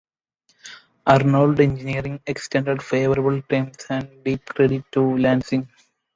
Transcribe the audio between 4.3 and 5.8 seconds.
credit to Lansing.